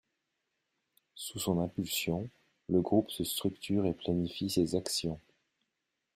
[1.13, 2.27] Sous son impulsion,
[2.69, 5.19] le groupe se structure et planifie ses actions.